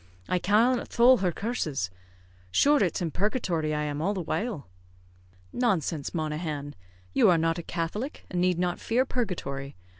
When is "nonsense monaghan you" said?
5.53-7.29